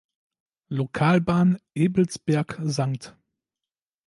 [0.69, 3.15] Lokalbahn Ebelsberg–St.